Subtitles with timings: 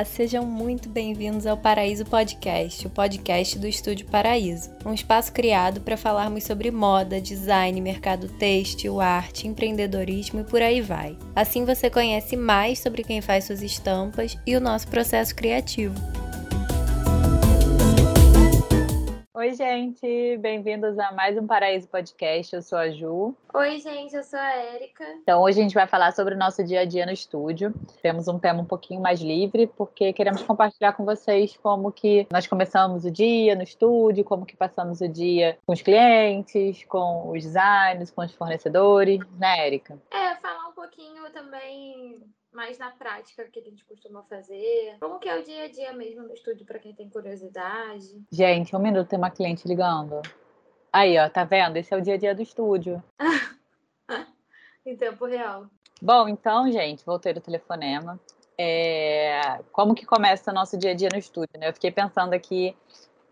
[0.00, 5.82] Olá, sejam muito bem-vindos ao Paraíso Podcast, o podcast do Estúdio Paraíso, um espaço criado
[5.82, 11.18] para falarmos sobre moda, design, mercado têxtil, arte, empreendedorismo e por aí vai.
[11.36, 15.94] Assim você conhece mais sobre quem faz suas estampas e o nosso processo criativo.
[19.40, 22.54] Oi, gente, bem-vindos a mais um Paraíso Podcast.
[22.54, 23.34] Eu sou a Ju.
[23.54, 25.02] Oi, gente, eu sou a Érica.
[25.22, 27.72] Então, hoje a gente vai falar sobre o nosso dia a dia no estúdio.
[28.02, 32.46] Temos um tema um pouquinho mais livre, porque queremos compartilhar com vocês como que nós
[32.46, 37.42] começamos o dia no estúdio, como que passamos o dia com os clientes, com os
[37.42, 39.98] designers, com os fornecedores, né, Érica?
[40.10, 42.20] É, falar um pouquinho também
[42.52, 44.96] mais na prática que a gente costuma fazer.
[45.00, 48.22] Como que é o dia a dia mesmo no estúdio para quem tem curiosidade?
[48.30, 50.20] Gente, um minuto, tem uma cliente ligando.
[50.92, 51.76] Aí, ó, tá vendo?
[51.76, 53.02] Esse é o dia a dia do estúdio.
[54.84, 55.66] em tempo real.
[56.02, 58.18] Bom, então, gente, voltei do telefonema.
[58.58, 59.60] É...
[59.70, 61.68] Como que começa o nosso dia a dia no estúdio, né?
[61.68, 62.76] Eu fiquei pensando aqui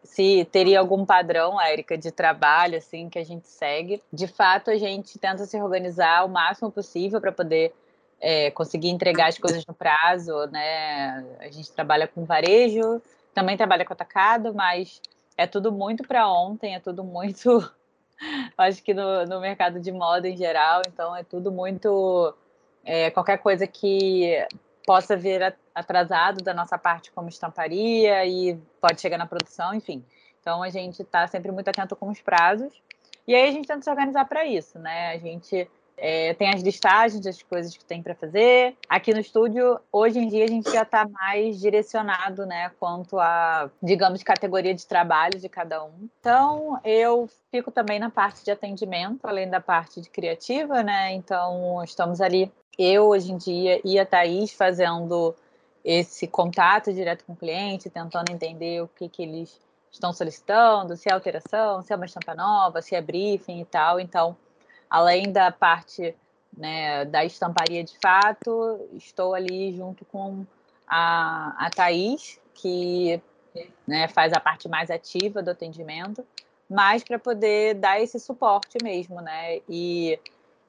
[0.02, 4.02] se teria algum padrão, Érica, de trabalho, assim, que a gente segue.
[4.12, 7.74] De fato, a gente tenta se organizar o máximo possível para poder
[8.20, 11.24] é, conseguir entregar as coisas no prazo, né?
[11.40, 13.00] A gente trabalha com varejo,
[13.34, 15.00] também trabalha com atacado, mas
[15.36, 17.72] é tudo muito para ontem, é tudo muito.
[18.58, 22.34] Acho que no, no, mercado de moda em geral, então é tudo muito.
[22.84, 24.46] É, qualquer coisa que
[24.86, 30.02] possa vir atrasado da nossa parte como estamparia e pode chegar na produção, enfim.
[30.40, 32.72] Então a gente está sempre muito atento com os prazos.
[33.26, 35.12] E aí a gente tenta se organizar para isso, né?
[35.12, 38.76] A gente é, tem as listagens das coisas que tem para fazer.
[38.88, 43.70] Aqui no estúdio, hoje em dia, a gente já está mais direcionado, né, quanto a,
[43.82, 46.08] digamos, categoria de trabalho de cada um.
[46.20, 51.12] Então, eu fico também na parte de atendimento, além da parte de criativa, né?
[51.12, 55.34] Então, estamos ali, eu hoje em dia e a Thaís fazendo
[55.84, 59.58] esse contato direto com o cliente, tentando entender o que, que eles
[59.90, 63.98] estão solicitando, se é alteração, se é uma estampa nova, se é briefing e tal.
[63.98, 64.36] Então,
[64.90, 66.14] além da parte
[66.56, 70.44] né, da estamparia de fato, estou ali junto com
[70.86, 73.22] a, a Thaís, que
[73.86, 76.24] né, faz a parte mais ativa do atendimento,
[76.68, 79.60] mas para poder dar esse suporte mesmo, né?
[79.68, 80.18] E,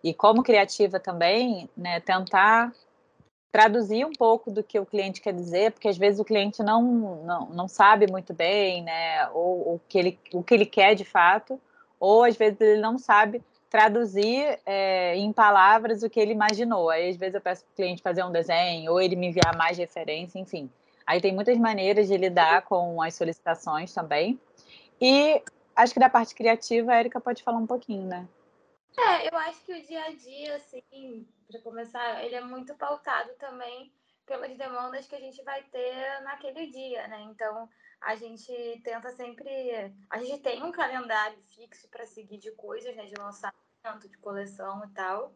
[0.04, 2.74] e como criativa também, né, tentar
[3.52, 6.82] traduzir um pouco do que o cliente quer dizer, porque às vezes o cliente não,
[7.24, 11.04] não, não sabe muito bem, né, ou, o, que ele, o que ele quer de
[11.04, 11.60] fato,
[12.00, 16.90] ou às vezes ele não sabe traduzir é, em palavras o que ele imaginou.
[16.90, 19.56] Aí, às vezes, eu peço para o cliente fazer um desenho, ou ele me enviar
[19.56, 20.70] mais referência, enfim.
[21.06, 24.40] Aí tem muitas maneiras de lidar com as solicitações também.
[25.00, 25.42] E
[25.76, 28.28] acho que da parte criativa, a Erika pode falar um pouquinho, né?
[28.98, 33.30] É, eu acho que o dia a dia, assim, para começar, ele é muito pautado
[33.40, 33.92] também
[34.30, 37.20] pelas demandas que a gente vai ter naquele dia, né?
[37.24, 37.68] Então,
[38.00, 39.92] a gente tenta sempre.
[40.08, 43.08] A gente tem um calendário fixo para seguir de coisas, né?
[43.08, 45.34] De lançamento, de coleção e tal.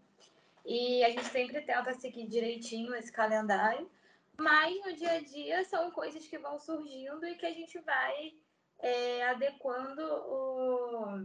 [0.64, 3.90] E a gente sempre tenta seguir direitinho esse calendário.
[4.38, 8.34] Mas no dia a dia são coisas que vão surgindo e que a gente vai
[8.80, 11.16] é, adequando o,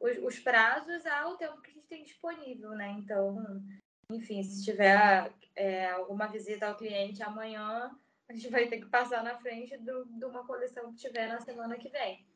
[0.00, 2.88] os, os, prazos ao tempo que a gente tem disponível, né?
[2.92, 3.62] Então,
[4.10, 7.90] enfim, se tiver é, alguma visita ao cliente amanhã,
[8.28, 11.40] a gente vai ter que passar na frente do, de uma coleção que tiver na
[11.40, 12.26] semana que vem.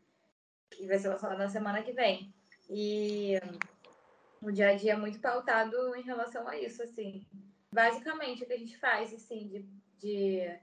[0.78, 2.32] E vai ser lançada na semana que vem.
[2.69, 3.34] E
[4.41, 7.26] o dia a dia é muito pautado em relação a isso, assim.
[7.72, 10.60] Basicamente, o que a gente faz, assim, de, de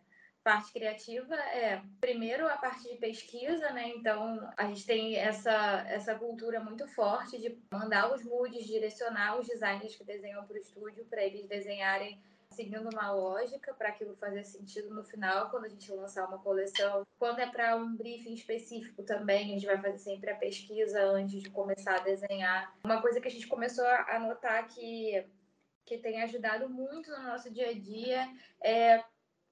[0.47, 3.89] parte criativa é, primeiro, a parte de pesquisa, né?
[3.89, 9.45] Então, a gente tem essa, essa cultura muito forte de mandar os moods, direcionar os
[9.45, 12.17] designers que desenham para o estúdio, para eles desenharem
[12.49, 17.05] seguindo uma lógica para aquilo fazer sentido no final, quando a gente lançar uma coleção.
[17.19, 21.43] Quando é para um briefing específico também, a gente vai fazer sempre a pesquisa antes
[21.43, 22.73] de começar a desenhar.
[22.85, 25.25] Uma coisa que a gente começou a notar que,
[25.85, 28.25] que tem ajudado muito no nosso dia a dia
[28.61, 29.03] é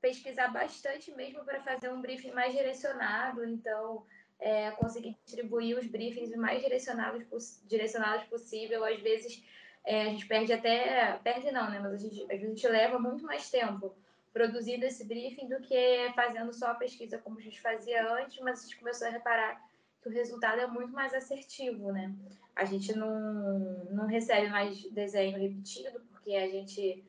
[0.06, 3.44] pesquisar bastante mesmo para fazer um briefing mais direcionado.
[3.44, 4.06] Então,
[4.40, 7.24] é, conseguir distribuir os briefings o mais direcionados,
[7.66, 8.86] direcionados possível.
[8.86, 9.44] Às vezes,
[9.84, 11.20] é, a gente perde até.
[11.24, 11.80] Perde não, né?
[11.80, 13.96] Mas a gente, a gente leva muito mais tempo
[14.32, 18.60] produzindo esse briefing do que fazendo só a pesquisa como a gente fazia antes, mas
[18.60, 19.60] a gente começou a reparar
[20.04, 22.14] que o resultado é muito mais assertivo, né?
[22.56, 27.04] A gente não, não recebe mais desenho repetido, porque a gente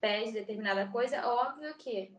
[0.00, 1.26] pede determinada coisa.
[1.26, 2.12] Óbvio que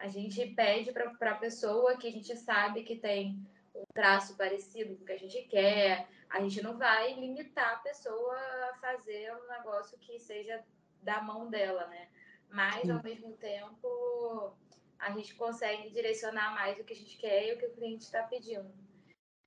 [0.00, 3.38] a gente pede para a pessoa que a gente sabe que tem
[3.74, 7.80] um traço parecido com o que a gente quer, a gente não vai limitar a
[7.80, 10.64] pessoa a fazer um negócio que seja
[11.02, 12.08] da mão dela, né?
[12.48, 14.56] Mas, ao mesmo tempo,
[14.98, 18.04] a gente consegue direcionar mais o que a gente quer e o que o cliente
[18.04, 18.72] está pedindo.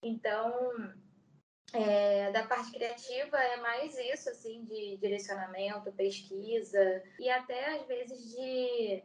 [0.03, 0.53] Então,
[1.73, 8.29] é, da parte criativa é mais isso, assim, de direcionamento, pesquisa e até às vezes
[8.29, 9.03] de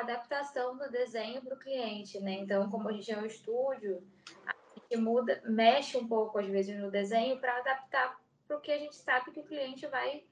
[0.00, 2.32] adaptação do desenho para o cliente, né?
[2.32, 4.02] Então, como a gente é um estúdio,
[4.46, 8.70] a gente muda, mexe um pouco às vezes no desenho para adaptar para o que
[8.70, 10.24] a gente sabe que o cliente vai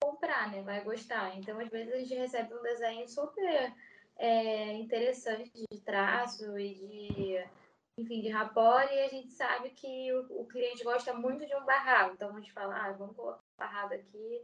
[0.00, 0.62] comprar, né?
[0.62, 1.36] Vai gostar.
[1.36, 3.72] Então, às vezes a gente recebe um desenho super
[4.16, 7.62] é, interessante de traço e de
[7.96, 11.64] enfim, de rapor, e a gente sabe que o, o, cliente gosta muito de um
[11.64, 12.14] barrado.
[12.14, 14.42] Então a gente fala, ah, vamos colocar um barrado aqui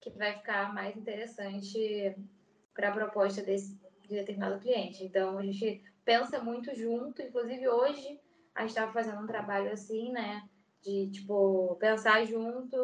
[0.00, 2.16] que vai ficar mais interessante
[2.74, 3.78] para a proposta desse
[4.10, 5.04] de determinado cliente.
[5.04, 8.20] Então a gente pensa muito junto, inclusive hoje
[8.54, 10.42] a gente estava fazendo um trabalho assim, né?
[10.82, 12.76] De tipo, pensar junto.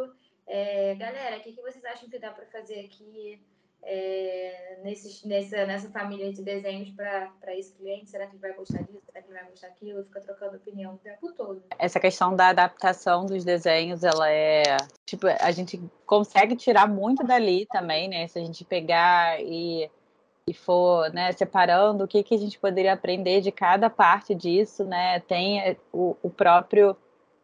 [0.46, 3.40] É, galera, o que, que vocês acham que dá para fazer aqui?
[3.86, 8.10] é, nesse, nessa, nessa família de desenhos para esse cliente?
[8.10, 9.00] Será que ele vai gostar disso?
[9.06, 10.04] Será que ele vai gostar daquilo?
[10.04, 11.62] Fica trocando opinião o tempo todo.
[11.78, 14.76] Essa questão da adaptação dos desenhos, ela é.
[15.06, 18.26] Tipo, a gente consegue tirar muito dali também, né?
[18.26, 19.88] Se a gente pegar e,
[20.48, 24.84] e for né, separando o que, que a gente poderia aprender de cada parte disso,
[24.84, 25.18] né?
[25.20, 26.96] Tem o, o próprio.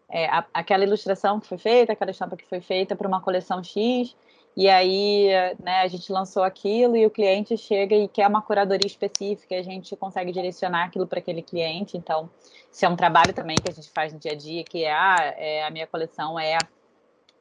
[0.09, 3.65] É, a, aquela ilustração que foi feita, aquela estampa que foi feita para uma coleção
[3.65, 4.15] X,
[4.55, 5.29] e aí,
[5.59, 9.63] né, a gente lançou aquilo e o cliente chega e quer uma curadoria específica, a
[9.63, 11.97] gente consegue direcionar aquilo para aquele cliente.
[11.97, 12.29] Então,
[12.71, 14.93] isso é um trabalho também que a gente faz no dia a dia, que é,
[14.93, 16.59] ah, é a minha coleção é,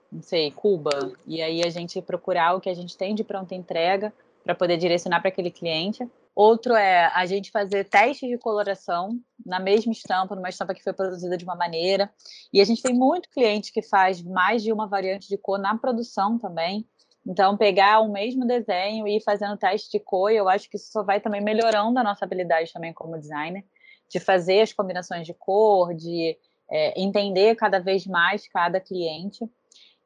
[0.09, 1.11] não sei, Cuba.
[1.27, 4.77] E aí a gente procurar o que a gente tem de pronta entrega para poder
[4.77, 6.07] direcionar para aquele cliente.
[6.33, 10.93] Outro é a gente fazer testes de coloração na mesma estampa, numa estampa que foi
[10.93, 12.09] produzida de uma maneira.
[12.53, 15.77] E a gente tem muito cliente que faz mais de uma variante de cor na
[15.77, 16.87] produção também.
[17.25, 20.91] Então, pegar o mesmo desenho e ir fazendo teste de cor, eu acho que isso
[20.91, 23.63] só vai também melhorando a nossa habilidade também como designer,
[24.09, 26.35] de fazer as combinações de cor, de
[26.69, 29.45] é, entender cada vez mais cada cliente.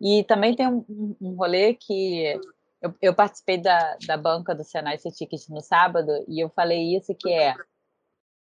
[0.02, 2.38] E também tem um, um rolê que
[2.86, 7.14] eu, eu, participei da, da banca do Senai Ticket no sábado e eu falei isso
[7.16, 7.56] que é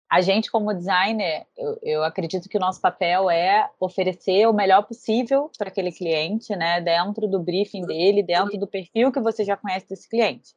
[0.08, 4.82] a gente, como designer, eu, eu, acredito que o nosso papel é oferecer o melhor
[4.82, 6.80] possível para aquele cliente, né?
[6.80, 10.54] Dentro do briefing dele, dentro do perfil que você já conhece desse cliente.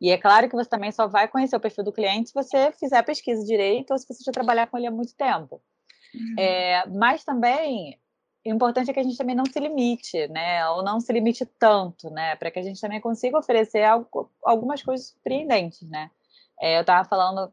[0.00, 2.70] E é claro que você também só vai conhecer o perfil do cliente se você
[2.70, 5.60] fizer a pesquisa direito ou se você já trabalhar com ele há muito tempo.
[6.14, 6.34] Uhum.
[6.38, 7.98] É, mas também
[8.46, 10.68] o importante é que a gente também não se limite, né?
[10.70, 12.36] Ou não se limite tanto, né?
[12.36, 16.10] Para que a gente também consiga oferecer algo, algumas coisas surpreendentes, né?
[16.60, 17.52] É, eu estava falando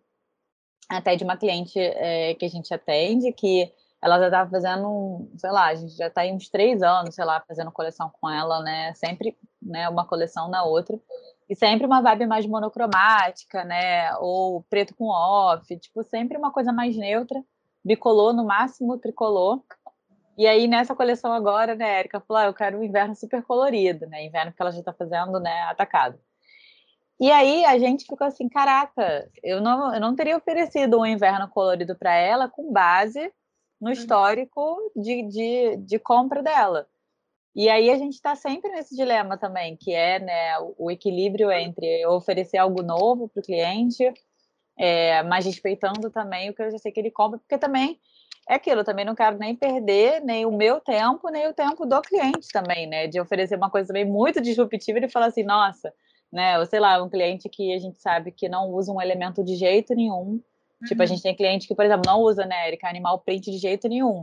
[0.90, 3.72] até de uma cliente é, que a gente atende, que
[4.02, 7.26] ela já estava fazendo, sei lá, a gente já está aí uns três anos, sei
[7.26, 8.94] lá, fazendo coleção com ela, né?
[8.94, 11.00] Sempre né, uma coleção na outra.
[11.50, 14.16] E sempre uma vibe mais monocromática, né?
[14.18, 17.44] Ou preto com off, tipo, sempre uma coisa mais neutra.
[17.84, 19.62] Bicolor, no máximo tricolor.
[20.38, 24.06] E aí, nessa coleção agora, né, Erika falou, ah, eu quero um inverno super colorido,
[24.08, 24.26] né?
[24.26, 26.20] Inverno que ela já está fazendo, né, atacado.
[27.20, 31.48] E aí a gente ficou assim, caraca, eu não, eu não teria oferecido um inverno
[31.48, 33.32] colorido para ela com base
[33.80, 33.94] no uhum.
[33.94, 36.88] histórico de, de, de compra dela.
[37.56, 41.86] E aí a gente está sempre nesse dilema também, que é né, o equilíbrio entre
[42.02, 44.04] eu oferecer algo novo para o cliente,
[44.78, 47.98] é, mas respeitando também o que eu já sei que ele compra, porque também
[48.48, 51.86] é aquilo, eu também não quero nem perder nem o meu tempo, nem o tempo
[51.86, 53.08] do cliente também, né?
[53.08, 55.92] De oferecer uma coisa também muito disruptiva e falar assim, nossa,
[56.32, 56.60] né?
[56.60, 59.56] Ou sei lá, um cliente que a gente sabe que não usa um elemento de
[59.56, 60.16] jeito nenhum.
[60.16, 60.42] Uhum.
[60.86, 61.08] Tipo, a uhum.
[61.08, 64.22] gente tem cliente que, por exemplo, não usa, né, Erika, animal print de jeito nenhum.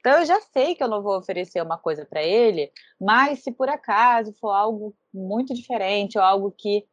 [0.00, 3.50] Então eu já sei que eu não vou oferecer uma coisa para ele, mas se
[3.50, 6.84] por acaso for algo muito diferente ou algo que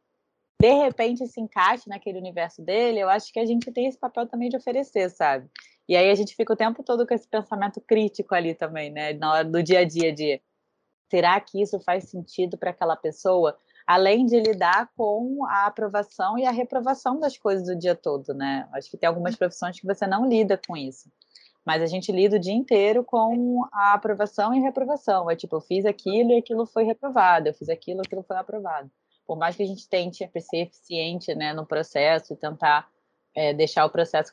[0.60, 4.26] de repente se encaixe naquele universo dele, eu acho que a gente tem esse papel
[4.26, 5.48] também de oferecer, sabe?
[5.88, 9.12] E aí a gente fica o tempo todo com esse pensamento crítico ali também, né?
[9.12, 10.40] Na hora do dia a dia de
[11.10, 13.56] será que isso faz sentido para aquela pessoa?
[13.86, 18.68] além de lidar com a aprovação e a reprovação das coisas o dia todo, né?
[18.72, 19.38] Acho que tem algumas uhum.
[19.38, 21.08] profissões que você não lida com isso.
[21.64, 25.30] Mas a gente lida o dia inteiro com a aprovação e reprovação.
[25.30, 28.36] É tipo, eu fiz aquilo e aquilo foi reprovado, eu fiz aquilo e aquilo foi
[28.36, 28.90] aprovado.
[29.26, 32.90] Por mais que a gente tente ser eficiente né, no processo e tentar
[33.34, 34.32] é, deixar o processo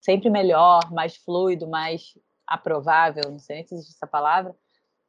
[0.00, 4.56] sempre melhor, mais fluido, mais aprovável, não sei nem se existe essa palavra,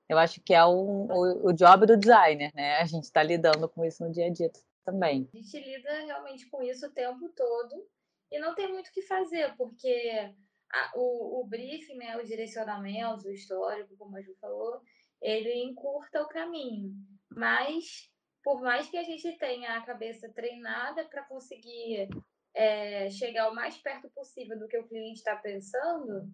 [0.08, 2.77] eu acho que é um, o, o job do designer, né?
[2.77, 4.51] A gente está lidando com isso no dia a dia
[4.84, 5.27] também.
[5.34, 7.88] A gente lida realmente com isso o tempo todo
[8.29, 10.34] e não tem muito o que fazer, porque
[10.72, 14.81] a, o, o briefing, né, o direcionamento, o histórico, como a Ju falou,
[15.22, 16.93] ele encurta o caminho.
[17.29, 18.11] Mas,
[18.43, 22.10] por mais que a gente tenha a cabeça treinada para conseguir
[22.53, 26.27] é, chegar o mais perto possível do que o cliente está pensando,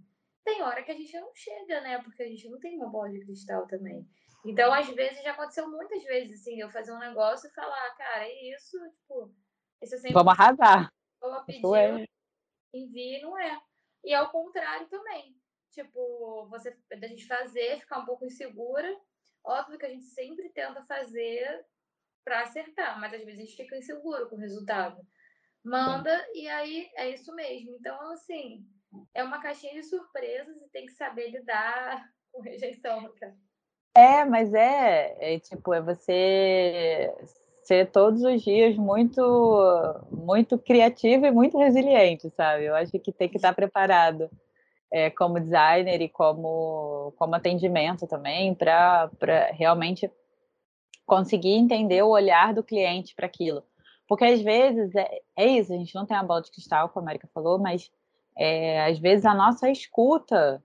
[0.43, 2.01] tem hora que a gente não chega, né?
[2.01, 4.07] Porque a gente não tem uma bola de cristal também.
[4.45, 8.25] Então, às vezes, já aconteceu muitas vezes, assim, eu fazer um negócio e falar, cara,
[8.25, 9.33] é isso, tipo,
[9.81, 10.13] isso é sempre...
[10.13, 10.89] Vamos arrasar.
[11.19, 12.05] Vou pedir, é.
[12.73, 13.59] envie, não é.
[14.03, 15.35] E ao contrário também.
[15.71, 18.89] Tipo, você, da gente fazer, ficar um pouco insegura.
[19.43, 21.65] Óbvio que a gente sempre tenta fazer
[22.27, 24.97] para acertar, mas às vezes a gente fica inseguro com o resultado.
[25.63, 27.71] Manda e aí é isso mesmo.
[27.79, 28.65] Então, assim,
[29.13, 32.03] é uma caixinha de surpresas e tem que saber lidar
[32.33, 33.33] com rejeição, cara.
[33.95, 37.13] É, mas é, é tipo, é você
[37.63, 39.21] ser todos os dias muito
[40.11, 42.65] muito criativo e muito resiliente, sabe?
[42.65, 44.29] Eu acho que tem que estar preparado
[44.91, 49.09] é, como designer e como, como atendimento também para
[49.53, 50.11] realmente
[51.07, 53.63] conseguir entender o olhar do cliente para aquilo.
[54.07, 57.03] Porque às vezes é, é, isso, a gente não tem a bola de cristal, como
[57.03, 57.89] a América falou, mas
[58.37, 60.61] é, às vezes a nossa escuta,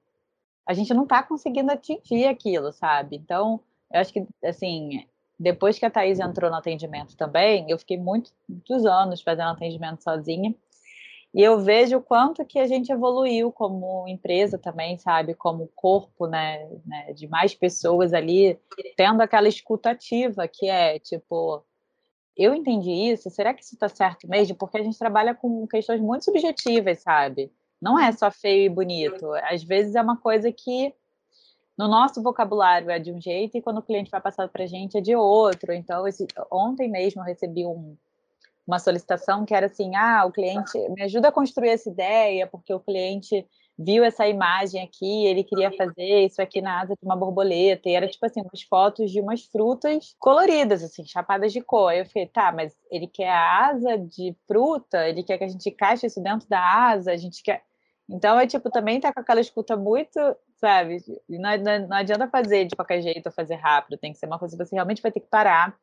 [0.66, 3.16] a gente não está conseguindo atingir aquilo, sabe?
[3.16, 5.06] Então, eu acho que, assim,
[5.38, 10.02] depois que a Thais entrou no atendimento também, eu fiquei muito, muitos anos fazendo atendimento
[10.02, 10.54] sozinha,
[11.34, 15.34] e eu vejo o quanto que a gente evoluiu como empresa também, sabe?
[15.34, 16.68] Como corpo, né?
[16.84, 17.12] né?
[17.14, 18.58] De mais pessoas ali,
[18.96, 21.64] tendo aquela escutativa que é, tipo,
[22.36, 24.56] eu entendi isso, será que isso está certo mesmo?
[24.56, 27.50] Porque a gente trabalha com questões muito subjetivas, sabe?
[27.80, 29.32] Não é só feio e bonito.
[29.50, 30.94] Às vezes é uma coisa que
[31.76, 34.66] no nosso vocabulário é de um jeito e quando o cliente vai passar para a
[34.66, 35.72] gente é de outro.
[35.72, 37.96] Então, esse, ontem mesmo eu recebi um,
[38.66, 42.72] uma solicitação que era assim: ah, o cliente me ajuda a construir essa ideia, porque
[42.72, 43.46] o cliente
[43.78, 47.94] viu essa imagem aqui, ele queria fazer isso aqui na asa de uma borboleta, e
[47.94, 51.88] era tipo assim, umas fotos de umas frutas coloridas, assim, chapadas de cor.
[51.88, 55.48] Aí eu fiquei, tá, mas ele quer a asa de fruta, ele quer que a
[55.48, 57.62] gente encaixe isso dentro da asa, a gente quer.
[58.08, 60.18] Então é tipo, também tá com aquela escuta muito,
[60.56, 60.98] sabe?
[61.28, 64.38] Não, não, não adianta fazer de qualquer jeito ou fazer rápido, tem que ser uma
[64.38, 65.74] coisa que você realmente vai ter que parar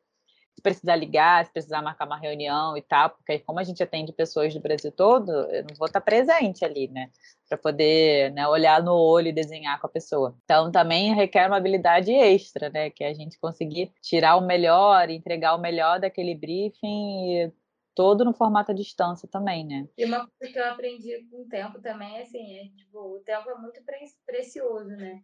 [0.54, 4.12] se precisar ligar, se precisar marcar uma reunião e tal, porque como a gente atende
[4.12, 7.10] pessoas do Brasil todo, eu não vou estar presente ali, né?
[7.48, 10.36] Para poder né, olhar no olho e desenhar com a pessoa.
[10.44, 12.90] Então também requer uma habilidade extra, né?
[12.90, 17.52] Que é a gente conseguir tirar o melhor, entregar o melhor daquele briefing e
[17.94, 19.88] todo no formato à distância também, né?
[19.96, 23.50] E uma coisa que eu aprendi com o tempo também, assim, é tipo, o tempo
[23.50, 23.80] é muito
[24.26, 25.22] precioso, né?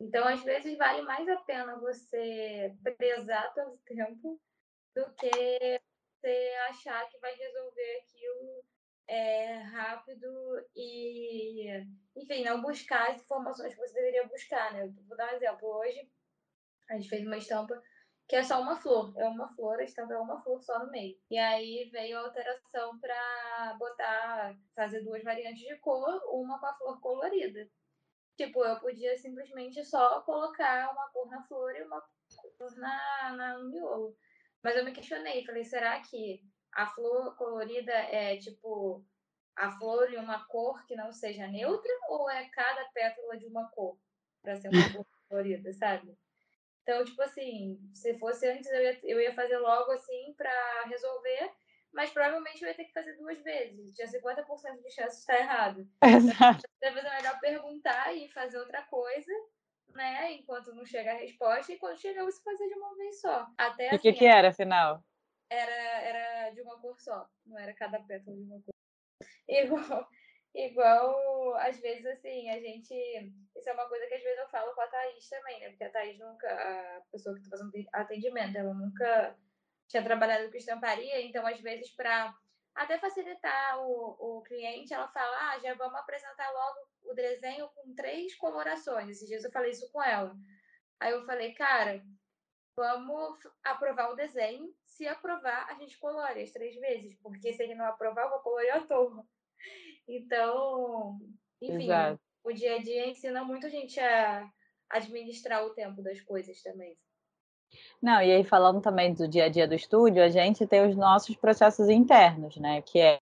[0.00, 4.40] Então, às vezes, vale mais a pena você prezar pelo tempo
[4.98, 5.80] do que
[6.20, 8.64] você achar que vai resolver aquilo
[9.06, 10.26] é, rápido
[10.74, 11.68] e,
[12.16, 14.92] enfim, não buscar as informações que você deveria buscar, né?
[15.06, 15.68] Vou dar um exemplo.
[15.68, 16.10] Hoje,
[16.90, 17.80] a gente fez uma estampa
[18.26, 19.14] que é só uma flor.
[19.16, 21.16] É uma flor, a estampa é uma flor só no meio.
[21.30, 26.74] E aí veio a alteração para botar, fazer duas variantes de cor, uma com a
[26.74, 27.70] flor colorida.
[28.36, 32.00] Tipo, eu podia simplesmente só colocar uma cor na flor e uma
[32.58, 34.16] cor na, na, no miolo.
[34.62, 39.04] Mas eu me questionei, falei, será que a flor colorida é tipo
[39.56, 43.68] a flor em uma cor que não seja neutra ou é cada pétala de uma
[43.70, 43.98] cor
[44.40, 46.16] para ser uma flor colorida, sabe?
[46.82, 51.50] Então, tipo assim, se fosse antes eu ia, eu ia fazer logo assim para resolver,
[51.92, 53.94] mas provavelmente eu ia ter que fazer duas vezes.
[53.94, 55.88] Tinha 50% de chance de estar errado.
[56.02, 56.62] Exato.
[56.78, 59.32] Então, talvez é melhor perguntar e fazer outra coisa
[59.98, 60.32] né?
[60.32, 63.46] Enquanto não chega a resposta, e quando chega você fazer de uma vez só.
[63.58, 65.04] Até o assim, que, que era, afinal?
[65.50, 68.72] Era, era de uma cor só, não era cada pétala de uma cor.
[69.48, 70.08] Igual,
[70.54, 72.94] igual, às vezes, assim, a gente.
[73.56, 75.70] Isso é uma coisa que às vezes eu falo com a Thaís também, né?
[75.70, 79.36] Porque a Thaís nunca, a pessoa que está fazendo atendimento, ela nunca
[79.88, 82.36] tinha trabalhado com estamparia, então, às vezes, para
[82.74, 87.94] até facilitar o, o cliente, ela fala: ah, já vamos apresentar logo o desenho com
[87.94, 89.08] três colorações.
[89.08, 90.34] Esses dias eu falei isso com ela.
[91.00, 92.02] Aí eu falei, cara,
[92.76, 94.72] vamos aprovar o desenho.
[94.86, 98.40] Se aprovar, a gente colore as três vezes, porque se ele não aprovar, eu vou
[98.40, 99.24] colorir à toa.
[100.06, 101.18] Então,
[101.60, 102.20] enfim, Exato.
[102.42, 104.50] o dia a dia ensina muito a gente a
[104.88, 106.98] administrar o tempo das coisas também.
[108.00, 110.96] Não, e aí falando também do dia a dia do estúdio, a gente tem os
[110.96, 112.80] nossos processos internos, né?
[112.82, 113.18] Que é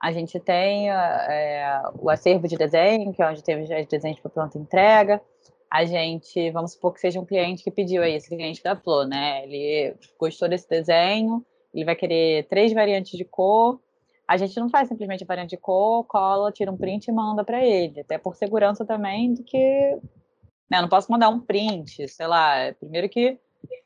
[0.00, 4.30] a gente tem é, o acervo de desenho, que é onde tem os desenhos para
[4.30, 5.20] pronta entrega.
[5.70, 9.06] A gente, vamos supor que seja um cliente que pediu aí, esse cliente da Flor,
[9.06, 9.44] né?
[9.44, 13.80] Ele gostou desse desenho, ele vai querer três variantes de cor.
[14.26, 17.44] A gente não faz simplesmente a variante de cor, cola, tira um print e manda
[17.44, 19.98] para ele, até por segurança também do que.
[20.70, 22.72] Né, não posso mandar um print, sei lá.
[22.78, 23.38] Primeiro que é,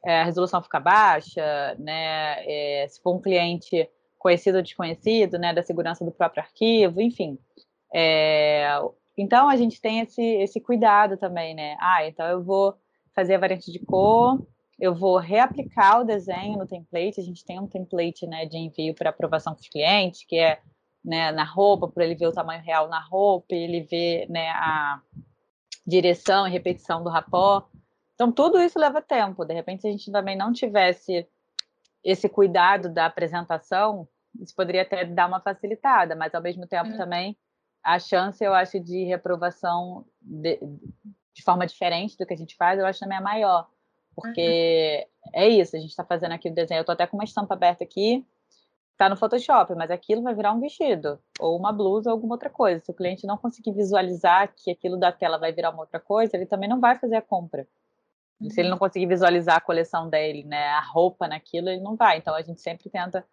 [0.05, 2.37] a resolução fica baixa, né?
[2.47, 7.39] É, se for um cliente conhecido ou desconhecido, né, da segurança do próprio arquivo, enfim.
[7.93, 8.69] É,
[9.19, 11.77] então a gente tem esse, esse cuidado também, né?
[11.81, 12.75] Ah, então eu vou
[13.15, 14.41] fazer a variante de cor,
[14.79, 17.21] eu vou reaplicar o desenho no template.
[17.21, 20.61] A gente tem um template né, de envio para aprovação para os clientes, que é
[21.05, 25.01] né, na roupa, para ele ver o tamanho real na roupa, ele ver né, a
[25.87, 27.69] direção e repetição do rapó.
[28.23, 29.45] Então, tudo isso leva tempo.
[29.45, 31.26] De repente, se a gente também não tivesse
[32.05, 34.07] esse cuidado da apresentação,
[34.41, 36.97] isso poderia até dar uma facilitada, mas ao mesmo tempo uhum.
[36.97, 37.37] também
[37.83, 40.57] a chance, eu acho, de reprovação de,
[41.35, 43.69] de, forma diferente do que a gente faz, eu acho também é maior.
[44.14, 45.31] Porque uhum.
[45.35, 46.79] é isso, a gente está fazendo aqui o desenho.
[46.79, 48.25] Eu estou até com uma estampa aberta aqui,
[48.93, 52.50] está no Photoshop, mas aquilo vai virar um vestido, ou uma blusa, ou alguma outra
[52.50, 52.85] coisa.
[52.85, 56.37] Se o cliente não conseguir visualizar que aquilo da tela vai virar uma outra coisa,
[56.37, 57.67] ele também não vai fazer a compra.
[58.50, 62.18] Se ele não conseguir visualizar a coleção dele, né, a roupa naquilo, ele não vai.
[62.18, 63.25] Então a gente sempre tenta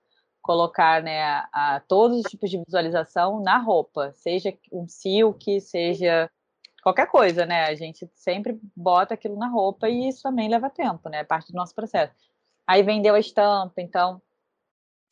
[0.41, 6.29] colocar né, a, todos os tipos de visualização na roupa, seja um silk, seja
[6.81, 7.65] qualquer coisa, né?
[7.65, 11.19] A gente sempre bota aquilo na roupa e isso também leva tempo, né?
[11.19, 12.13] É parte do nosso processo.
[12.65, 14.21] Aí vendeu a estampa, então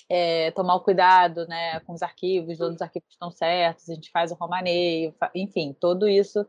[0.09, 4.09] é, tomar o cuidado, né, com os arquivos, todos os arquivos estão certos, a gente
[4.09, 6.45] faz o romaneio, enfim, tudo isso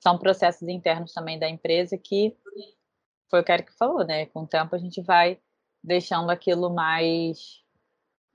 [0.00, 2.36] são processos internos também da empresa que
[3.30, 4.26] foi o que Eric falou, né?
[4.26, 5.38] Com o tempo a gente vai
[5.82, 7.62] deixando aquilo mais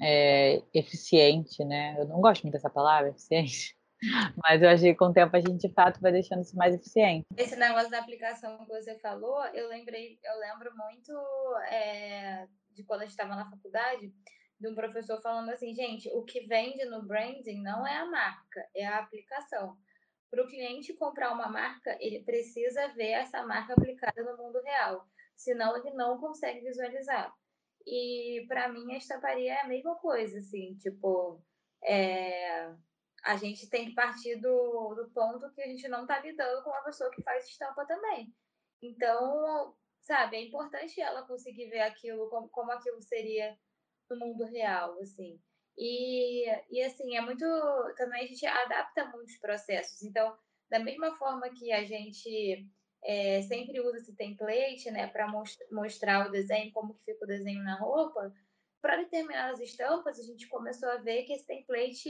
[0.01, 1.96] é, eficiente, né?
[2.00, 3.75] Eu não gosto muito dessa palavra, eficiente,
[4.43, 6.74] mas eu acho que com o tempo a gente de fato vai deixando isso mais
[6.74, 7.25] eficiente.
[7.36, 11.12] Esse negócio da aplicação que você falou, eu lembrei, eu lembro muito
[11.69, 14.13] é, de quando a gente estava na faculdade,
[14.60, 18.67] de um professor falando assim, gente, o que vende no branding não é a marca,
[18.75, 19.77] é a aplicação.
[20.29, 25.07] Para o cliente comprar uma marca, ele precisa ver essa marca aplicada no mundo real,
[25.36, 27.33] senão ele não consegue visualizar.
[27.86, 31.42] E para mim a estamparia é a mesma coisa, assim, tipo,
[31.83, 32.72] é,
[33.24, 36.70] a gente tem que partir do, do ponto que a gente não está lidando com
[36.70, 38.33] uma pessoa que faz estampa também.
[38.81, 43.57] Então, sabe, é importante ela conseguir ver aquilo como, como aquilo seria
[44.09, 45.39] no mundo real, assim.
[45.79, 47.46] E, e assim, é muito.
[47.96, 50.03] Também a gente adapta muitos processos.
[50.03, 50.37] Então,
[50.70, 52.68] da mesma forma que a gente
[53.01, 55.25] é, sempre usa esse template, né, para
[55.72, 58.33] mostrar o desenho, como que fica o desenho na roupa,
[58.81, 62.09] para determinadas estampas, a gente começou a ver que esse template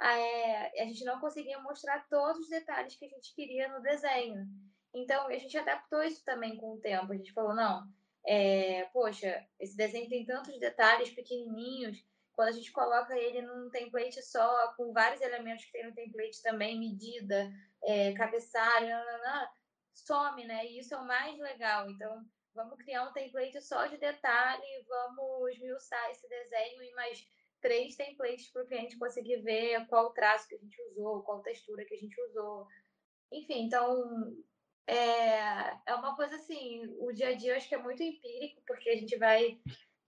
[0.00, 4.46] é, a gente não conseguia mostrar todos os detalhes que a gente queria no desenho.
[4.94, 7.12] Então, a gente adaptou isso também com o tempo.
[7.12, 7.86] A gente falou, não,
[8.24, 14.22] é, poxa, esse desenho tem tantos detalhes pequenininhos, quando a gente coloca ele num template
[14.22, 17.50] só, com vários elementos que tem no template também, medida,
[17.84, 19.48] é, cabeçalho, nananã,
[19.92, 20.66] some, né?
[20.66, 21.90] E isso é o mais legal.
[21.90, 27.24] Então, vamos criar um template só de detalhe, vamos esmiuçar esse desenho em mais
[27.60, 31.84] três templates para o cliente conseguir ver qual traço que a gente usou, qual textura
[31.84, 32.66] que a gente usou.
[33.30, 34.34] Enfim, então
[34.86, 38.62] é, é uma coisa assim, o dia a dia eu acho que é muito empírico,
[38.66, 39.60] porque a gente vai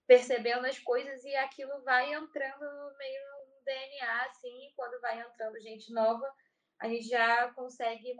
[0.07, 5.21] percebendo as coisas e aquilo vai entrando no meio do DNA, assim, e quando vai
[5.21, 6.29] entrando gente nova,
[6.81, 8.13] a gente já consegue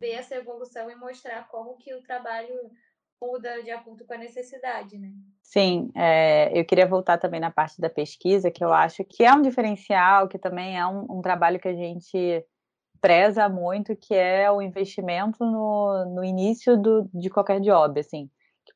[0.00, 2.70] ver essa evolução e mostrar como que o trabalho
[3.20, 5.12] muda de acordo com a necessidade, né?
[5.42, 9.32] Sim, é, eu queria voltar também na parte da pesquisa, que eu acho que é
[9.32, 12.44] um diferencial, que também é um, um trabalho que a gente
[13.00, 18.30] preza muito, que é o investimento no, no início do, de qualquer job, assim.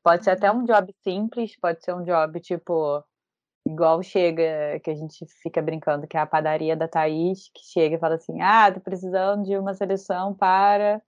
[0.05, 3.03] Pode ser até um job simples, pode ser um job tipo
[3.67, 7.95] igual chega, que a gente fica brincando, que é a padaria da Thaís, que chega
[7.95, 11.01] e fala assim: ah, tô precisando de uma seleção para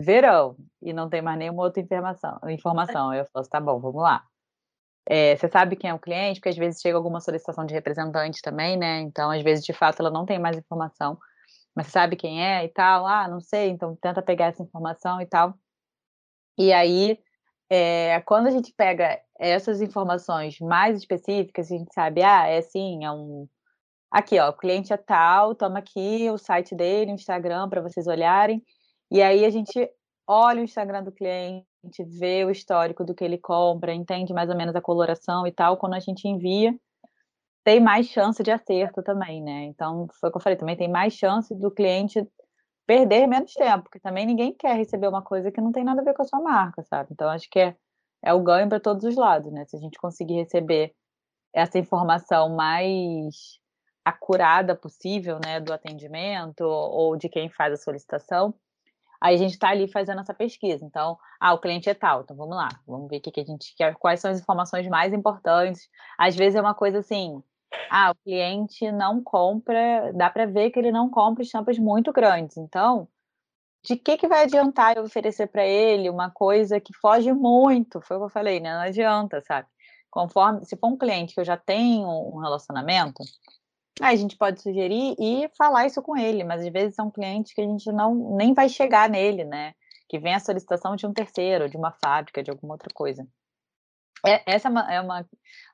[0.00, 2.40] verão, e não tem mais nenhuma outra informação.
[2.48, 3.12] informação.
[3.12, 4.24] Eu falo assim, tá bom, vamos lá.
[5.06, 8.40] É, você sabe quem é o cliente, porque às vezes chega alguma solicitação de representante
[8.40, 9.00] também, né?
[9.00, 11.18] Então, às vezes, de fato, ela não tem mais informação,
[11.76, 13.06] mas sabe quem é e tal.
[13.06, 15.54] Ah, não sei, então tenta pegar essa informação e tal.
[16.56, 17.18] E aí,
[17.70, 23.04] é, quando a gente pega essas informações mais específicas, a gente sabe, ah, é assim,
[23.04, 23.48] é um.
[24.10, 28.06] Aqui, ó, o cliente é tal, toma aqui o site dele, o Instagram, para vocês
[28.06, 28.62] olharem.
[29.10, 29.90] E aí a gente
[30.26, 31.66] olha o Instagram do cliente,
[32.18, 35.76] vê o histórico do que ele compra, entende mais ou menos a coloração e tal.
[35.76, 36.74] Quando a gente envia,
[37.64, 39.64] tem mais chance de acerto também, né?
[39.64, 42.24] Então, foi o que eu falei, também tem mais chance do cliente
[42.86, 46.04] perder menos tempo, porque também ninguém quer receber uma coisa que não tem nada a
[46.04, 47.10] ver com a sua marca, sabe?
[47.12, 47.76] Então, acho que é,
[48.22, 49.64] é o ganho para todos os lados, né?
[49.64, 50.94] Se a gente conseguir receber
[51.52, 53.58] essa informação mais
[54.04, 58.54] acurada possível, né, do atendimento ou de quem faz a solicitação,
[59.20, 60.84] aí a gente está ali fazendo essa pesquisa.
[60.84, 63.44] Então, ah, o cliente é tal, então vamos lá, vamos ver o que, que a
[63.44, 65.88] gente quer, quais são as informações mais importantes.
[66.18, 67.42] Às vezes é uma coisa assim,
[67.90, 72.56] ah, o cliente não compra, dá para ver que ele não compra estampas muito grandes.
[72.56, 73.08] Então,
[73.84, 78.00] de que, que vai adiantar eu oferecer para ele uma coisa que foge muito?
[78.00, 78.72] Foi o que eu falei, né?
[78.72, 79.68] Não adianta, sabe?
[80.10, 83.22] Conforme, se for um cliente que eu já tenho um relacionamento,
[84.00, 87.60] a gente pode sugerir e falar isso com ele, mas às vezes são clientes que
[87.60, 89.74] a gente não nem vai chegar nele, né?
[90.08, 93.26] Que vem a solicitação de um terceiro, de uma fábrica, de alguma outra coisa.
[94.26, 95.28] É, essa é, uma, é uma,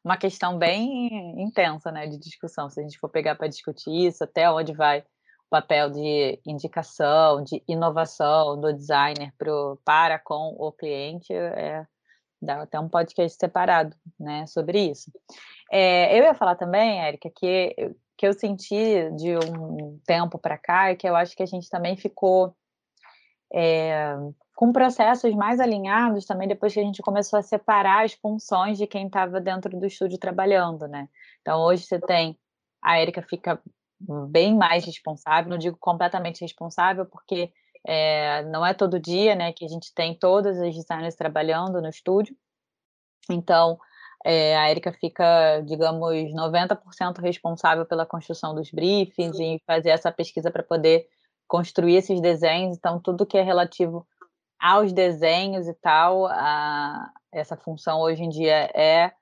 [0.04, 2.68] uma questão bem intensa, né, de discussão.
[2.68, 7.42] Se a gente for pegar para discutir isso, até onde vai o papel de indicação,
[7.42, 11.86] de inovação do designer pro, para com o cliente, é,
[12.40, 15.12] dá até um podcast separado, né, sobre isso.
[15.70, 17.74] É, eu ia falar também, Érica, que,
[18.16, 21.68] que eu senti de um tempo para cá, é que eu acho que a gente
[21.68, 22.54] também ficou
[23.52, 24.16] é,
[24.60, 28.86] com processos mais alinhados também depois que a gente começou a separar as funções de
[28.86, 31.08] quem estava dentro do estúdio trabalhando, né?
[31.40, 32.38] Então hoje você tem
[32.82, 33.58] a Érica fica
[34.28, 37.50] bem mais responsável, não digo completamente responsável, porque
[37.86, 41.88] é, não é todo dia, né, que a gente tem todas as designers trabalhando no
[41.88, 42.36] estúdio.
[43.30, 43.78] Então,
[44.26, 50.50] é, a Erika fica, digamos, 90% responsável pela construção dos briefings e fazer essa pesquisa
[50.50, 51.06] para poder
[51.48, 52.76] construir esses desenhos.
[52.76, 54.06] Então, tudo que é relativo
[54.60, 59.12] aos desenhos e tal, a, essa função hoje em dia é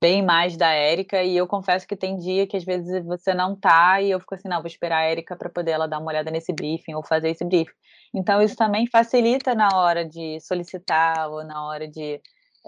[0.00, 3.54] bem mais da Érica, e eu confesso que tem dia que às vezes você não
[3.54, 6.08] tá, e eu fico assim, não, vou esperar a Érica para poder ela dar uma
[6.08, 7.74] olhada nesse briefing ou fazer esse briefing.
[8.14, 12.18] Então, isso também facilita na hora de solicitar ou na hora de,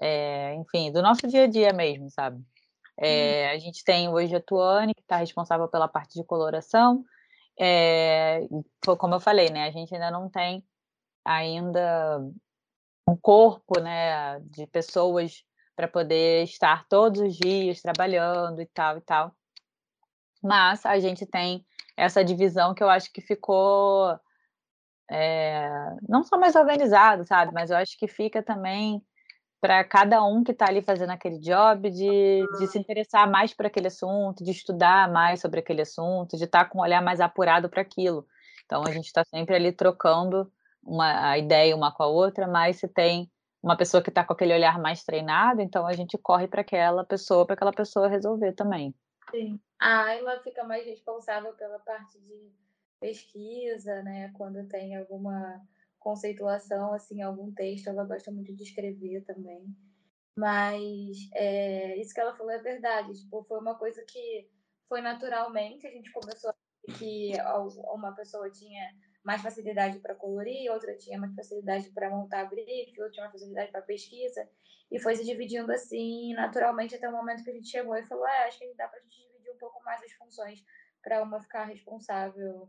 [0.00, 2.38] é, enfim, do nosso dia a dia mesmo, sabe?
[2.98, 7.02] É, a gente tem hoje a Tuane, que está responsável pela parte de coloração,
[7.58, 8.46] é,
[8.98, 10.62] como eu falei, né, a gente ainda não tem
[11.24, 12.20] ainda
[13.08, 19.00] um corpo, né, de pessoas para poder estar todos os dias trabalhando e tal e
[19.00, 19.34] tal.
[20.42, 21.64] Mas a gente tem
[21.96, 24.18] essa divisão que eu acho que ficou
[25.10, 25.68] é,
[26.08, 27.52] não só mais organizado, sabe?
[27.52, 29.02] Mas eu acho que fica também
[29.60, 33.64] para cada um que está ali fazendo aquele job de, de se interessar mais por
[33.66, 37.20] aquele assunto, de estudar mais sobre aquele assunto, de estar tá com um olhar mais
[37.20, 38.26] apurado para aquilo.
[38.64, 40.50] Então a gente está sempre ali trocando
[40.82, 43.30] uma, a ideia uma com a outra, mas se tem
[43.62, 47.04] uma pessoa que está com aquele olhar mais treinado, então a gente corre para aquela
[47.04, 48.94] pessoa, para aquela pessoa resolver também.
[49.30, 49.60] Sim.
[49.80, 52.52] A Ayla fica mais responsável pela parte de
[53.00, 54.32] pesquisa, né?
[54.36, 55.60] Quando tem alguma
[55.98, 59.64] conceituação, assim, algum texto, ela gosta muito de escrever também.
[60.36, 63.12] Mas é, isso que ela falou é verdade.
[63.12, 64.48] Tipo, foi uma coisa que
[64.88, 66.54] foi naturalmente, a gente começou a
[66.98, 67.32] que
[67.94, 68.84] uma pessoa tinha
[69.24, 73.70] mais facilidade para colorir, outra tinha mais facilidade para montar brief, outra tinha mais facilidade
[73.70, 74.48] para pesquisa,
[74.90, 78.26] e foi se dividindo assim, naturalmente, até o momento que a gente chegou e falou:
[78.26, 80.62] é, acho que dá para a gente dividir um pouco mais as funções
[81.02, 82.68] para uma ficar responsável por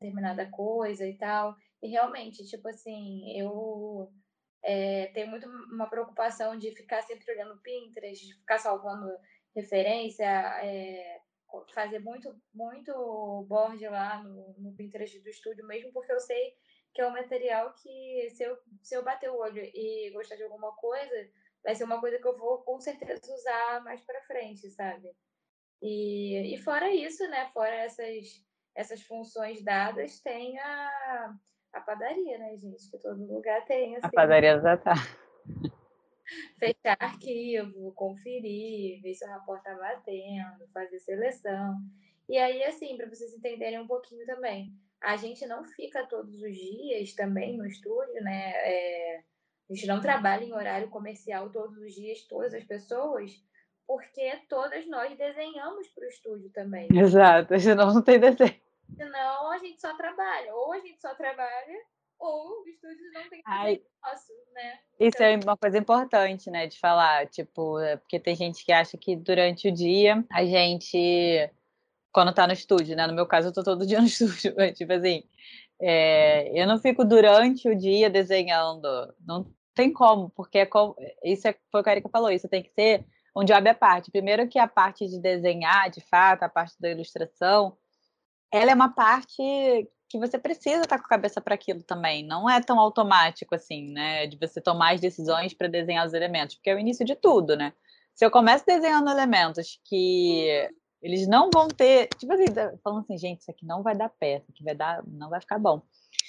[0.00, 1.54] determinada coisa e tal.
[1.82, 4.10] E realmente, tipo assim, eu
[4.64, 9.06] é, tenho muito uma preocupação de ficar sempre olhando Pinterest, de ficar salvando
[9.54, 10.24] referência.
[10.64, 11.19] É,
[11.74, 16.54] fazer muito, muito board lá no, no Pinterest do estúdio, mesmo porque eu sei
[16.92, 20.42] que é um material que, se eu, se eu bater o olho e gostar de
[20.42, 21.28] alguma coisa,
[21.62, 25.10] vai ser uma coisa que eu vou com certeza usar mais para frente, sabe?
[25.80, 27.48] E, e fora isso, né?
[27.52, 31.34] Fora essas, essas funções dadas, tem a,
[31.72, 32.90] a padaria, né, gente?
[32.90, 33.96] Que todo lugar tem.
[33.96, 34.06] Assim.
[34.06, 34.94] A padaria já tá
[36.58, 41.76] fechar arquivo, conferir, ver se o rapport está batendo, fazer seleção.
[42.28, 46.54] E aí, assim, para vocês entenderem um pouquinho também, a gente não fica todos os
[46.54, 48.52] dias também no estúdio, né?
[48.56, 49.22] É,
[49.70, 53.32] a gente não trabalha em horário comercial todos os dias, todas as pessoas,
[53.86, 56.88] porque todas nós desenhamos para o estúdio também.
[56.92, 58.60] Exato, senão não tem desenho.
[58.96, 60.54] Senão a gente só trabalha.
[60.54, 61.78] Ou a gente só trabalha,
[62.20, 64.78] ou estúdios não têm espaço, né?
[65.00, 65.26] Isso então...
[65.26, 69.16] é uma coisa importante, né, de falar, tipo, é, porque tem gente que acha que
[69.16, 71.50] durante o dia a gente,
[72.12, 74.92] quando tá no estúdio, né, no meu caso eu tô todo dia no estúdio, tipo
[74.92, 75.24] assim,
[75.80, 78.86] é, eu não fico durante o dia desenhando,
[79.26, 82.48] não tem como, porque é como, isso é, foi o que a Erika falou, isso
[82.48, 83.04] tem que ser
[83.34, 84.10] um job à parte.
[84.10, 87.76] Primeiro que a parte de desenhar, de fato, a parte da ilustração,
[88.52, 92.26] ela é uma parte que você precisa estar com a cabeça para aquilo também.
[92.26, 94.26] Não é tão automático assim, né?
[94.26, 97.56] De você tomar as decisões para desenhar os elementos, porque é o início de tudo,
[97.56, 97.72] né?
[98.12, 100.68] Se eu começo desenhando elementos que
[101.00, 102.46] eles não vão ter, tipo assim,
[102.82, 105.40] falando assim, gente, isso aqui não vai dar pé, isso aqui vai dar, não vai
[105.40, 105.80] ficar bom.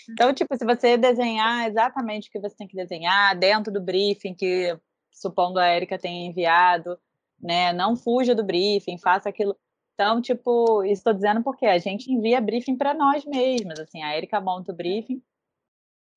[0.09, 4.35] Então, tipo, se você desenhar exatamente o que você tem que desenhar dentro do briefing
[4.35, 4.77] que
[5.11, 6.99] supondo a Erika tenha enviado,
[7.39, 7.73] né?
[7.73, 9.57] Não fuja do briefing, faça aquilo
[9.93, 14.15] Então, tipo, isso estou dizendo porque a gente envia briefing para nós mesmos, assim, a
[14.15, 15.21] Erika monta o briefing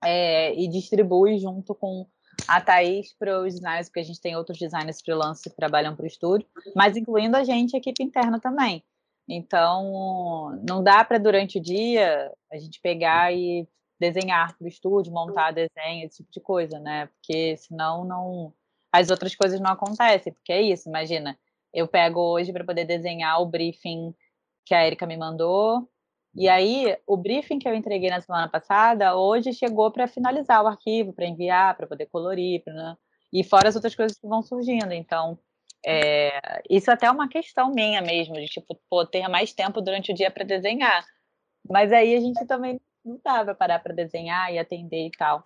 [0.02, 2.06] é, e distribui junto com
[2.48, 6.04] a Thaís para os designers, porque a gente tem outros designers freelance que trabalham para
[6.04, 8.82] o estúdio, mas incluindo a gente, a equipe interna também.
[9.28, 13.66] Então, não dá para durante o dia a gente pegar e
[13.98, 17.06] desenhar para o estúdio, montar desenho, esse tipo de coisa, né?
[17.06, 18.52] Porque senão não
[18.92, 21.37] as outras coisas não acontecem, porque é isso, imagina,
[21.74, 24.14] eu pego hoje para poder desenhar o briefing
[24.64, 25.87] que a Erika me mandou,
[26.34, 30.66] e aí o briefing que eu entreguei na semana passada, hoje chegou para finalizar o
[30.66, 32.96] arquivo, para enviar, para poder colorir, pra, né?
[33.32, 35.38] e fora as outras coisas que vão surgindo, então
[35.84, 40.12] é, isso até é uma questão minha mesmo, de tipo, pô, ter mais tempo durante
[40.12, 41.04] o dia para desenhar.
[41.68, 45.42] Mas aí a gente também não dá para parar para desenhar e atender e tal.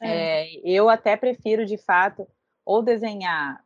[0.00, 0.44] É.
[0.44, 2.26] É, eu até prefiro, de fato,
[2.64, 3.62] ou desenhar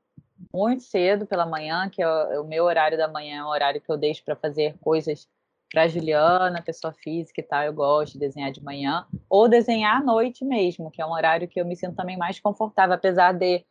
[0.52, 3.80] muito cedo pela manhã, que é o, o meu horário da manhã, é o horário
[3.80, 5.28] que eu deixo para fazer coisas
[5.70, 10.04] para Juliana, pessoa física e tal, eu gosto de desenhar de manhã, ou desenhar à
[10.04, 13.64] noite mesmo, que é um horário que eu me sinto também mais confortável, apesar de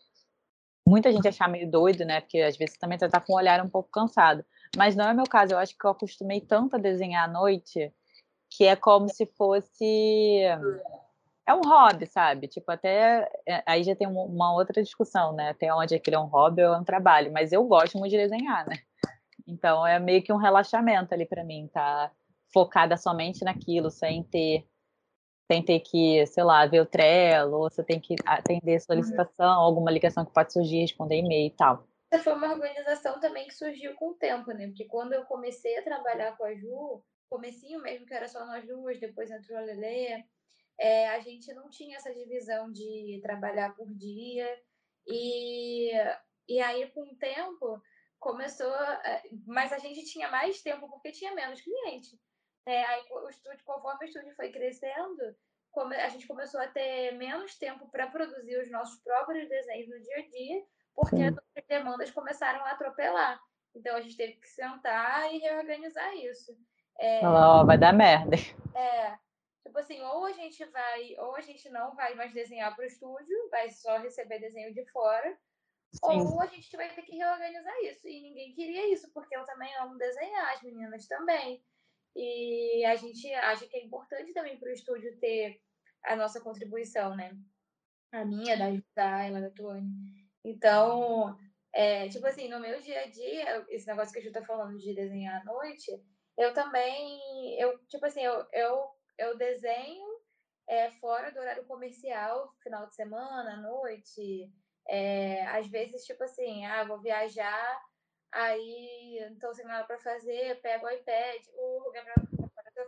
[0.87, 2.21] muita gente achar meio doido, né?
[2.21, 4.45] Porque às vezes também tá com o olhar um pouco cansado.
[4.77, 7.91] Mas não é meu caso, eu acho que eu acostumei tanto a desenhar à noite
[8.49, 10.41] que é como se fosse.
[11.47, 12.47] É um hobby, sabe?
[12.47, 13.29] Tipo, até.
[13.47, 15.49] É, aí já tem uma outra discussão, né?
[15.49, 17.31] Até onde aquilo é um hobby ou é um trabalho.
[17.31, 18.77] Mas eu gosto muito de desenhar, né?
[19.47, 22.11] Então é meio que um relaxamento ali para mim, tá?
[22.51, 24.67] Focada somente naquilo, sem ter
[25.47, 29.65] tem ter que, sei lá, ver o Trello, ou você tem que atender solicitação, uhum.
[29.65, 31.87] alguma ligação que pode surgir, responder e-mail e tal.
[32.11, 34.67] Essa foi uma organização também que surgiu com o tempo, né?
[34.67, 38.65] Porque quando eu comecei a trabalhar com a Ju, comecinho mesmo, que era só nós
[38.65, 40.25] duas, depois entrou a Lele,
[40.79, 44.47] é, a gente não tinha essa divisão de trabalhar por dia.
[45.07, 45.91] E,
[46.47, 47.81] e aí, com o tempo,
[48.19, 48.73] começou.
[49.45, 52.19] Mas a gente tinha mais tempo porque tinha menos cliente.
[52.67, 55.35] É, aí o estúdio, conforme o estúdio foi crescendo,
[56.03, 60.17] a gente começou a ter menos tempo para produzir os nossos próprios desenhos no dia
[60.17, 60.63] a dia,
[60.95, 61.37] porque Sim.
[61.57, 63.39] as demandas começaram a atropelar.
[63.75, 66.57] Então a gente teve que sentar e reorganizar isso.
[66.99, 68.37] É, oh, vai dar merda.
[68.73, 69.24] É.
[69.65, 72.87] Tipo assim, ou a gente vai, ou a gente não vai mais desenhar para o
[72.87, 75.35] estúdio, vai só receber desenho de fora,
[75.91, 76.01] Sim.
[76.03, 78.07] ou a gente vai ter que reorganizar isso.
[78.07, 81.65] E ninguém queria isso, porque eu também amo desenhar, as meninas também.
[82.15, 85.59] E a gente acha que é importante também para o estúdio ter
[86.03, 87.35] a nossa contribuição, né?
[88.11, 89.89] A minha, da da Ela, da Tuane.
[90.43, 91.35] Então,
[91.73, 94.77] é, tipo assim, no meu dia a dia, esse negócio que a gente tá falando
[94.77, 95.91] de desenhar à noite,
[96.37, 97.19] eu também,
[97.59, 100.05] eu, tipo assim, eu, eu, eu desenho
[100.67, 104.51] é, fora do horário comercial, final de semana, à noite.
[104.87, 107.81] É, às vezes, tipo assim, ah, vou viajar,
[108.35, 111.41] Aí, então, sem nada para fazer, pego o iPad.
[111.55, 112.17] O Gabriel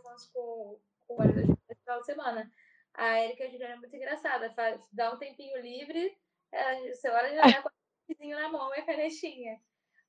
[0.04, 2.52] falando com, com o marido no final de semana.
[2.94, 4.54] A Erika a Juliana é muito engraçada.
[4.54, 6.18] Faz, dá um tempinho livre,
[6.52, 9.58] ela, você olha já dá com o na mão e a canetinha.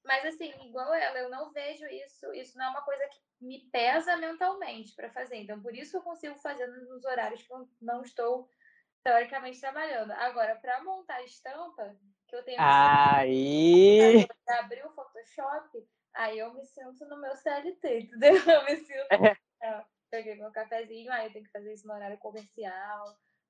[0.05, 2.33] Mas, assim, igual ela, eu não vejo isso.
[2.33, 5.37] Isso não é uma coisa que me pesa mentalmente para fazer.
[5.37, 8.49] Então, por isso eu consigo fazer nos horários que eu não estou
[9.05, 10.13] teoricamente trabalhando.
[10.13, 16.65] Agora, para montar a estampa, que eu tenho aí abrir o Photoshop, aí eu me
[16.65, 18.35] sinto no meu CLT, entendeu?
[18.37, 19.09] Eu me sinto.
[19.63, 19.85] É.
[20.11, 23.05] Peguei meu cafezinho, aí eu tenho que fazer isso no horário comercial,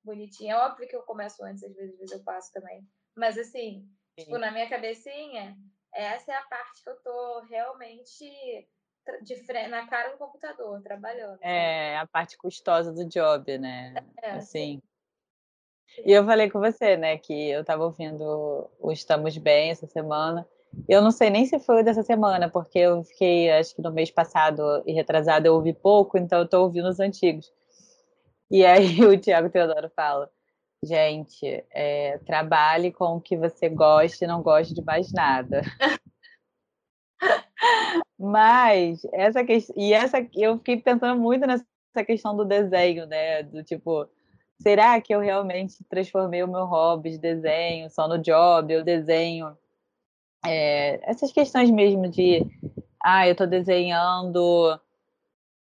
[0.05, 0.53] bonitinho.
[0.53, 2.87] É óbvio que eu começo antes, às vezes, às vezes eu passo também.
[3.17, 4.25] Mas assim, Sim.
[4.25, 5.57] tipo, na minha cabecinha,
[5.99, 8.69] essa é a parte que eu tô realmente
[9.23, 11.39] de frente, na cara do computador, trabalhando.
[11.43, 13.95] É, a parte custosa do job, né?
[14.23, 14.83] É, assim.
[16.05, 20.47] E eu falei com você, né, que eu estava ouvindo o Estamos Bem essa semana.
[20.87, 24.11] Eu não sei nem se foi dessa semana, porque eu fiquei, acho que no mês
[24.11, 27.51] passado e retrasado eu ouvi pouco, então eu estou ouvindo os antigos.
[28.51, 30.31] E aí o Tiago Teodoro fala:
[30.85, 35.62] gente, é, trabalhe com o que você gosta e não goste de mais nada.
[38.19, 41.64] Mas essa questão, e essa eu fiquei pensando muito nessa
[42.07, 43.43] questão do desenho, né?
[43.43, 44.09] Do tipo,
[44.61, 48.73] será que eu realmente transformei o meu hobby de desenho só no job?
[48.73, 49.57] Eu desenho
[50.45, 52.45] é, essas questões mesmo de,
[53.03, 54.79] ah, eu estou desenhando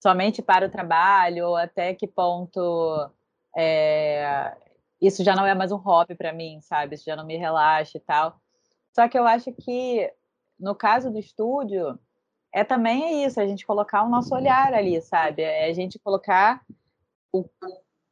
[0.02, 3.10] somente para o trabalho, ou até que ponto
[3.58, 4.56] é,
[5.02, 6.96] isso já não é mais um hobby para mim, sabe?
[6.96, 8.40] Isso já não me relaxa e tal.
[8.94, 10.12] Só que eu acho que
[10.60, 12.00] no caso do estúdio
[12.54, 15.42] é também é isso, a gente colocar o nosso olhar ali, sabe?
[15.42, 16.64] É a gente colocar
[17.32, 17.44] o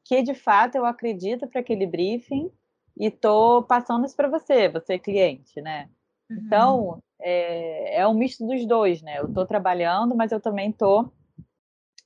[0.03, 2.51] que de fato eu acredito para aquele briefing
[2.97, 5.89] e estou passando isso para você, você cliente, né?
[6.29, 6.37] Uhum.
[6.37, 9.19] Então, é, é um misto dos dois, né?
[9.19, 11.09] Eu estou trabalhando, mas eu também estou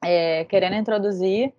[0.04, 1.54] é, querendo introduzir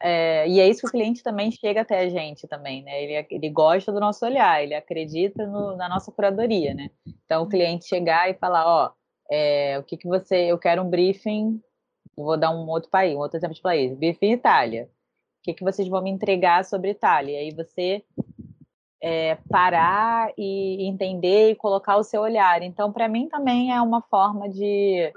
[0.00, 3.02] é, e é isso que o cliente também chega até a gente também, né?
[3.02, 6.90] Ele, ele gosta do nosso olhar, ele acredita no, na nossa curadoria, né?
[7.24, 8.92] Então o cliente chegar e falar, ó,
[9.30, 11.60] é, o que que você, eu quero um briefing,
[12.16, 14.88] vou dar um outro país, um outro exemplo de país, briefing Itália.
[15.40, 17.34] O que que vocês vão me entregar sobre Itália?
[17.34, 18.02] E aí você
[19.02, 22.62] é, parar e entender e colocar o seu olhar.
[22.62, 25.12] Então, para mim também é uma forma de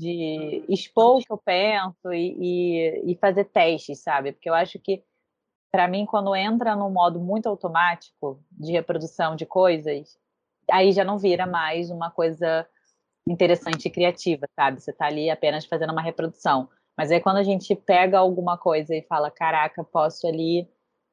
[0.00, 4.32] de expor o que eu penso e, e, e fazer testes, sabe?
[4.32, 5.04] Porque eu acho que,
[5.70, 10.18] para mim, quando entra num modo muito automático de reprodução de coisas,
[10.70, 12.66] aí já não vira mais uma coisa
[13.28, 14.80] interessante e criativa, sabe?
[14.80, 16.70] Você está ali apenas fazendo uma reprodução.
[16.96, 20.66] Mas aí quando a gente pega alguma coisa e fala, caraca, posso ali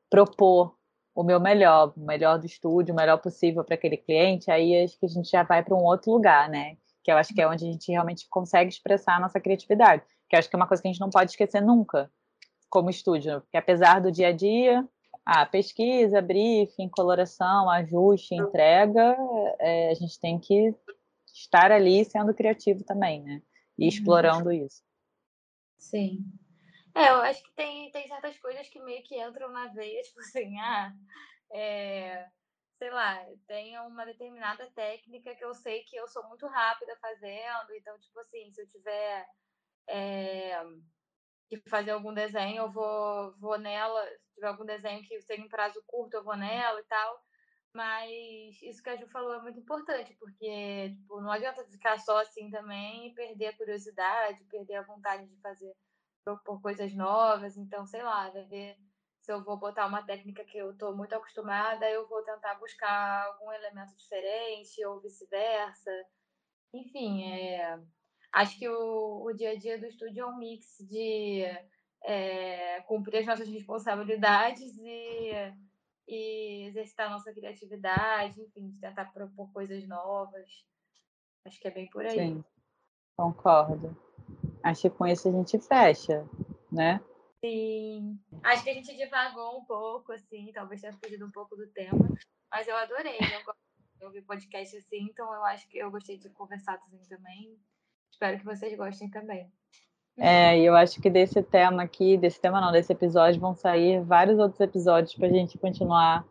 [0.10, 0.74] propor
[1.14, 4.98] o meu melhor, o melhor do estúdio, o melhor possível para aquele cliente, aí acho
[4.98, 6.78] que a gente já vai para um outro lugar, né?
[7.08, 10.36] Que eu acho que é onde a gente realmente consegue expressar a nossa criatividade, que
[10.36, 12.12] eu acho que é uma coisa que a gente não pode esquecer nunca
[12.70, 14.86] como estúdio, porque apesar do dia a dia,
[15.26, 19.16] a pesquisa, briefing, coloração, ajuste, entrega,
[19.58, 20.76] é, a gente tem que
[21.34, 23.42] estar ali sendo criativo também, né?
[23.80, 23.88] E uhum.
[23.88, 24.84] explorando isso.
[25.78, 26.26] Sim.
[26.94, 30.20] É, eu acho que tem, tem certas coisas que meio que entram na veia, tipo
[30.20, 30.92] assim, ah,
[31.54, 32.26] é,
[32.78, 37.74] sei lá, tenho uma determinada técnica que eu sei que eu sou muito rápida fazendo,
[37.76, 39.28] então, tipo assim, se eu tiver
[39.90, 40.64] é,
[41.50, 45.50] que fazer algum desenho, eu vou, vou nela, se tiver algum desenho que tem um
[45.50, 47.28] prazo curto, eu vou nela e tal.
[47.74, 48.10] Mas
[48.64, 52.50] isso que a Ju falou é muito importante, porque tipo, não adianta ficar só assim
[52.50, 55.74] também e perder a curiosidade, perder a vontade de fazer,
[56.24, 57.56] propor coisas novas.
[57.58, 58.78] Então, sei lá, vai ver
[59.28, 63.26] se eu vou botar uma técnica que eu estou muito acostumada, eu vou tentar buscar
[63.26, 65.92] algum elemento diferente ou vice-versa.
[66.74, 67.78] Enfim, é,
[68.32, 71.44] acho que o, o dia a dia do estúdio é um mix de
[72.06, 75.34] é, cumprir as nossas responsabilidades e,
[76.08, 80.50] e exercitar a nossa criatividade, enfim, de tentar propor coisas novas.
[81.46, 82.16] Acho que é bem por aí.
[82.16, 82.46] Sim,
[83.18, 83.94] concordo.
[84.64, 86.26] Acho que com isso a gente fecha,
[86.72, 87.02] né?
[87.42, 88.18] Sim.
[88.48, 92.08] Acho que a gente divagou um pouco, assim, talvez tenha fugido um pouco do tema,
[92.50, 93.18] mas eu adorei.
[93.20, 97.60] Eu gosto de podcast assim, então eu acho que eu gostei de conversar assim também.
[98.10, 99.52] Espero que vocês gostem também.
[100.18, 104.02] É, e eu acho que desse tema aqui, desse tema não, desse episódio, vão sair
[104.02, 106.26] vários outros episódios para a gente continuar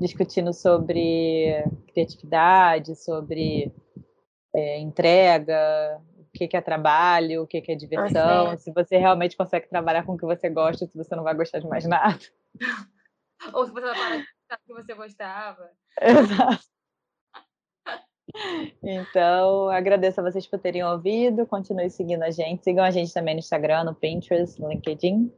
[0.00, 3.72] discutindo sobre criatividade, sobre
[4.52, 9.36] é, entrega, o que, que é trabalho, o que, que é diversão, se você realmente
[9.36, 12.20] consegue trabalhar com o que você gosta, se você não vai gostar de mais nada.
[13.52, 15.70] Ou se você vai parar de gostar que você gostava.
[16.00, 16.64] Exato.
[18.82, 21.46] Então, agradeço a vocês por terem ouvido.
[21.46, 22.62] Continue seguindo a gente.
[22.62, 25.32] Sigam a gente também no Instagram, no Pinterest, no LinkedIn.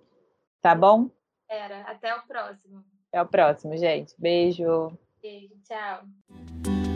[0.61, 1.11] Tá bom?
[1.49, 1.81] Era.
[1.83, 2.85] Até o próximo.
[3.09, 4.15] Até o próximo, gente.
[4.19, 4.97] Beijo.
[5.23, 5.55] Beijo.
[5.65, 6.92] Tchau.